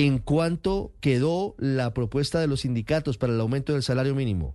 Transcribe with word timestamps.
¿En 0.00 0.18
cuánto 0.18 0.92
quedó 1.00 1.56
la 1.58 1.92
propuesta 1.92 2.38
de 2.38 2.46
los 2.46 2.60
sindicatos 2.60 3.18
para 3.18 3.32
el 3.32 3.40
aumento 3.40 3.72
del 3.72 3.82
salario 3.82 4.14
mínimo? 4.14 4.54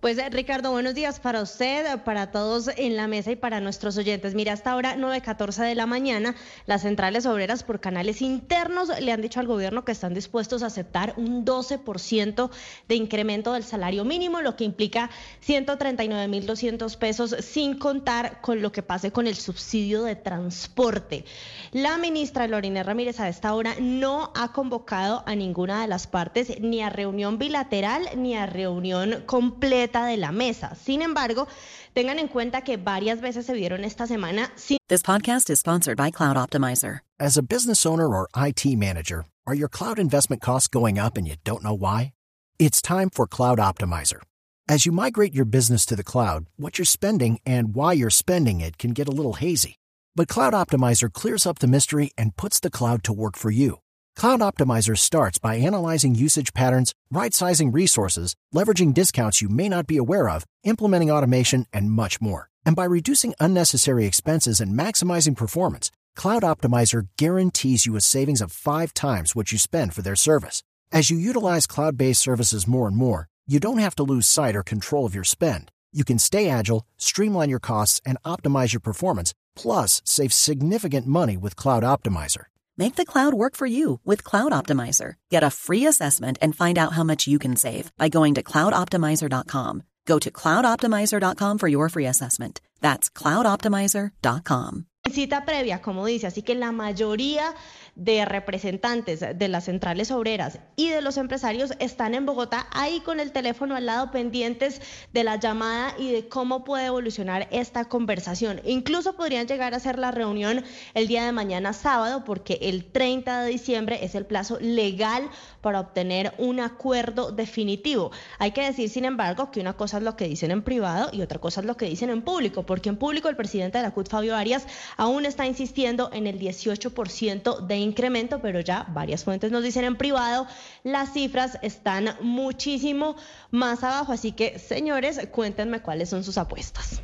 Pues 0.00 0.16
eh, 0.18 0.28
Ricardo, 0.30 0.70
buenos 0.70 0.94
días 0.94 1.20
para 1.20 1.42
usted, 1.42 2.02
para 2.04 2.30
todos 2.30 2.68
en 2.76 2.96
la 2.96 3.08
mesa 3.08 3.32
y 3.32 3.36
para 3.36 3.60
nuestros 3.60 3.96
oyentes. 3.96 4.34
Mira, 4.34 4.52
hasta 4.52 4.72
ahora 4.72 4.96
9.14 4.96 5.66
de 5.66 5.74
la 5.74 5.86
mañana, 5.86 6.36
las 6.66 6.82
centrales 6.82 7.26
obreras 7.26 7.62
por 7.62 7.80
canales 7.80 8.22
internos 8.22 8.90
le 9.00 9.12
han 9.12 9.22
dicho 9.22 9.40
al 9.40 9.46
gobierno 9.46 9.84
que 9.84 9.92
están 9.92 10.14
dispuestos 10.14 10.62
a 10.62 10.66
aceptar 10.66 11.14
un 11.16 11.44
12% 11.44 12.50
de 12.88 12.94
incremento 12.94 13.52
del 13.52 13.64
salario 13.64 14.04
mínimo, 14.04 14.40
lo 14.40 14.56
que 14.56 14.64
implica 14.64 15.10
139.200 15.46 16.96
pesos 16.96 17.36
sin 17.40 17.78
contar 17.78 18.40
con 18.40 18.62
lo 18.62 18.72
que 18.72 18.82
pase 18.82 19.10
con 19.10 19.26
el 19.26 19.34
subsidio 19.34 20.04
de 20.04 20.16
transporte. 20.16 21.24
La 21.72 21.98
ministra 21.98 22.46
Lorena 22.46 22.82
Ramírez 22.82 23.20
a 23.20 23.28
esta 23.28 23.54
hora 23.54 23.74
no 23.80 24.32
ha 24.36 24.52
convocado 24.52 25.22
a 25.26 25.34
ninguna 25.34 25.82
de 25.82 25.88
las 25.88 26.06
partes 26.06 26.60
ni 26.60 26.82
a 26.82 26.90
reunión 26.90 27.38
bilateral 27.38 28.08
ni 28.16 28.36
a 28.36 28.46
reunión 28.46 29.24
completa 29.68 30.06
de 30.06 30.16
la 30.16 30.32
mesa. 30.32 30.74
Sin 30.74 31.02
embargo, 31.02 31.46
tengan 31.94 32.18
en 32.18 32.28
cuenta 32.28 32.62
que 32.62 32.76
varias 32.76 33.20
veces 33.20 33.46
se 33.46 33.52
vieron 33.52 33.84
esta 33.84 34.06
semana 34.06 34.50
sin 34.56 34.78
This 34.88 35.02
podcast 35.02 35.50
is 35.50 35.60
sponsored 35.60 35.96
by 35.96 36.10
Cloud 36.10 36.36
Optimizer. 36.36 37.00
As 37.20 37.36
a 37.36 37.42
business 37.42 37.84
owner 37.84 38.08
or 38.08 38.28
IT 38.34 38.64
manager, 38.64 39.26
are 39.46 39.54
your 39.54 39.68
cloud 39.68 39.98
investment 39.98 40.40
costs 40.40 40.68
going 40.68 40.98
up 40.98 41.18
and 41.18 41.28
you 41.28 41.34
don't 41.44 41.62
know 41.62 41.74
why? 41.74 42.12
It's 42.58 42.80
time 42.80 43.10
for 43.10 43.26
Cloud 43.26 43.58
Optimizer. 43.58 44.20
As 44.68 44.86
you 44.86 44.92
migrate 44.92 45.34
your 45.34 45.44
business 45.44 45.84
to 45.86 45.96
the 45.96 46.04
cloud, 46.04 46.46
what 46.56 46.78
you're 46.78 46.86
spending 46.86 47.38
and 47.44 47.74
why 47.74 47.92
you're 47.92 48.10
spending 48.10 48.60
it 48.60 48.78
can 48.78 48.92
get 48.92 49.08
a 49.08 49.12
little 49.12 49.34
hazy. 49.34 49.74
But 50.16 50.28
Cloud 50.28 50.54
Optimizer 50.54 51.12
clears 51.12 51.46
up 51.46 51.58
the 51.58 51.66
mystery 51.66 52.10
and 52.16 52.36
puts 52.36 52.60
the 52.60 52.70
cloud 52.70 53.02
to 53.04 53.12
work 53.12 53.36
for 53.36 53.50
you. 53.50 53.78
Cloud 54.18 54.40
Optimizer 54.40 54.98
starts 54.98 55.38
by 55.38 55.54
analyzing 55.54 56.16
usage 56.16 56.52
patterns, 56.52 56.92
right 57.08 57.32
sizing 57.32 57.70
resources, 57.70 58.34
leveraging 58.52 58.92
discounts 58.92 59.40
you 59.40 59.48
may 59.48 59.68
not 59.68 59.86
be 59.86 59.96
aware 59.96 60.28
of, 60.28 60.44
implementing 60.64 61.08
automation, 61.08 61.66
and 61.72 61.92
much 61.92 62.20
more. 62.20 62.48
And 62.66 62.74
by 62.74 62.86
reducing 62.86 63.36
unnecessary 63.38 64.06
expenses 64.06 64.60
and 64.60 64.76
maximizing 64.76 65.36
performance, 65.36 65.92
Cloud 66.16 66.42
Optimizer 66.42 67.06
guarantees 67.16 67.86
you 67.86 67.94
a 67.94 68.00
savings 68.00 68.40
of 68.40 68.50
five 68.50 68.92
times 68.92 69.36
what 69.36 69.52
you 69.52 69.58
spend 69.58 69.94
for 69.94 70.02
their 70.02 70.16
service. 70.16 70.64
As 70.90 71.10
you 71.10 71.16
utilize 71.16 71.68
cloud 71.68 71.96
based 71.96 72.20
services 72.20 72.66
more 72.66 72.88
and 72.88 72.96
more, 72.96 73.28
you 73.46 73.60
don't 73.60 73.78
have 73.78 73.94
to 73.94 74.02
lose 74.02 74.26
sight 74.26 74.56
or 74.56 74.64
control 74.64 75.06
of 75.06 75.14
your 75.14 75.22
spend. 75.22 75.70
You 75.92 76.02
can 76.02 76.18
stay 76.18 76.48
agile, 76.48 76.84
streamline 76.96 77.50
your 77.50 77.60
costs, 77.60 78.00
and 78.04 78.20
optimize 78.24 78.72
your 78.72 78.80
performance, 78.80 79.32
plus 79.54 80.02
save 80.04 80.32
significant 80.32 81.06
money 81.06 81.36
with 81.36 81.54
Cloud 81.54 81.84
Optimizer. 81.84 82.46
Make 82.78 82.94
the 82.94 83.04
cloud 83.04 83.34
work 83.34 83.56
for 83.56 83.66
you 83.66 83.98
with 84.04 84.22
Cloud 84.22 84.52
Optimizer. 84.52 85.14
Get 85.30 85.42
a 85.42 85.50
free 85.50 85.84
assessment 85.84 86.38
and 86.40 86.54
find 86.54 86.78
out 86.78 86.92
how 86.92 87.02
much 87.02 87.26
you 87.26 87.40
can 87.40 87.56
save 87.56 87.90
by 87.98 88.08
going 88.08 88.34
to 88.34 88.42
cloudoptimizer.com. 88.42 89.82
Go 90.06 90.18
to 90.20 90.30
cloudoptimizer.com 90.30 91.58
for 91.58 91.68
your 91.68 91.88
free 91.88 92.06
assessment. 92.06 92.60
That's 92.80 93.10
cloudoptimizer.com. 93.10 94.86
cita 95.10 95.44
previa, 95.44 95.80
como 95.82 96.06
dice, 96.06 96.26
así 96.26 96.42
que 96.42 96.54
la 96.54 96.72
mayoría 96.72 97.54
de 97.98 98.24
representantes 98.24 99.20
de 99.20 99.48
las 99.48 99.64
centrales 99.64 100.12
obreras 100.12 100.60
y 100.76 100.88
de 100.88 101.00
los 101.00 101.16
empresarios 101.16 101.72
están 101.80 102.14
en 102.14 102.26
Bogotá 102.26 102.68
ahí 102.70 103.00
con 103.00 103.18
el 103.18 103.32
teléfono 103.32 103.74
al 103.74 103.86
lado 103.86 104.12
pendientes 104.12 104.80
de 105.12 105.24
la 105.24 105.34
llamada 105.34 105.94
y 105.98 106.12
de 106.12 106.28
cómo 106.28 106.62
puede 106.62 106.86
evolucionar 106.86 107.48
esta 107.50 107.86
conversación. 107.86 108.60
Incluso 108.64 109.16
podrían 109.16 109.48
llegar 109.48 109.74
a 109.74 109.78
hacer 109.78 109.98
la 109.98 110.12
reunión 110.12 110.64
el 110.94 111.08
día 111.08 111.24
de 111.24 111.32
mañana 111.32 111.72
sábado 111.72 112.22
porque 112.24 112.58
el 112.62 112.84
30 112.84 113.42
de 113.42 113.50
diciembre 113.50 114.04
es 114.04 114.14
el 114.14 114.26
plazo 114.26 114.58
legal 114.60 115.28
para 115.60 115.80
obtener 115.80 116.34
un 116.38 116.60
acuerdo 116.60 117.32
definitivo. 117.32 118.12
Hay 118.38 118.52
que 118.52 118.62
decir, 118.62 118.88
sin 118.90 119.06
embargo, 119.06 119.50
que 119.50 119.60
una 119.60 119.72
cosa 119.72 119.98
es 119.98 120.04
lo 120.04 120.16
que 120.16 120.28
dicen 120.28 120.52
en 120.52 120.62
privado 120.62 121.10
y 121.12 121.22
otra 121.22 121.40
cosa 121.40 121.60
es 121.60 121.66
lo 121.66 121.76
que 121.76 121.86
dicen 121.86 122.10
en 122.10 122.22
público, 122.22 122.64
porque 122.64 122.88
en 122.88 122.96
público 122.96 123.28
el 123.28 123.36
presidente 123.36 123.78
de 123.78 123.82
la 123.82 123.90
CUT, 123.90 124.08
Fabio 124.08 124.36
Arias, 124.36 124.66
aún 124.98 125.24
está 125.24 125.46
insistiendo 125.46 126.10
en 126.12 126.26
el 126.26 126.38
18% 126.38 127.66
de 127.66 127.76
incremento, 127.78 128.40
pero 128.42 128.60
ya 128.60 128.84
varias 128.90 129.24
fuentes 129.24 129.50
nos 129.50 129.62
dicen 129.62 129.84
en 129.84 129.96
privado, 129.96 130.46
las 130.82 131.14
cifras 131.14 131.58
están 131.62 132.16
muchísimo 132.20 133.16
más 133.50 133.82
abajo. 133.82 134.12
Así 134.12 134.32
que, 134.32 134.58
señores, 134.58 135.20
cuéntenme 135.32 135.80
cuáles 135.80 136.10
son 136.10 136.24
sus 136.24 136.36
apuestas. 136.36 137.00